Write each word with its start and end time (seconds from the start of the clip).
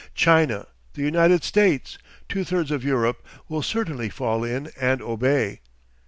China, 0.15 0.65
the 0.93 1.03
United 1.03 1.43
States, 1.43 1.99
two 2.27 2.43
thirds 2.43 2.71
of 2.71 2.83
Europe, 2.83 3.23
will 3.47 3.61
certainly 3.61 4.09
fall 4.09 4.43
in 4.43 4.71
and 4.79 4.99
obey. 4.99 5.59